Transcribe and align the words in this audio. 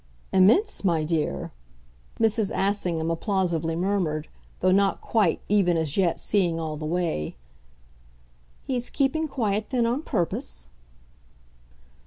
"Immense, 0.33 0.83
my 0.83 1.03
dear!" 1.03 1.51
Mrs. 2.19 2.51
Assingham 2.55 3.09
applausively 3.11 3.75
murmured, 3.77 4.29
though 4.59 4.71
not 4.71 4.99
quite, 4.99 5.41
even 5.47 5.77
as 5.77 5.95
yet, 5.95 6.19
seeing 6.19 6.59
all 6.59 6.75
the 6.75 6.87
way. 6.87 7.35
"He's 8.65 8.89
keeping 8.89 9.27
quiet 9.27 9.69
then 9.69 9.85
on 9.85 10.01
purpose?" 10.01 10.69